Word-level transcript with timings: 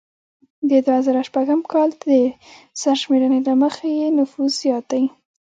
د 0.69 0.71
دوه 0.85 0.99
زره 1.05 1.21
شپږم 1.29 1.61
کال 1.73 1.89
د 2.05 2.11
سرشمیرنې 2.81 3.39
له 3.47 3.53
مخې 3.63 3.89
یې 3.99 4.07
نفوس 4.19 4.51
زیات 4.63 4.85
دی 4.91 5.03